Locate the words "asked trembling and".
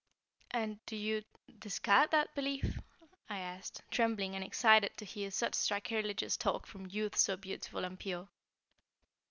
3.37-4.43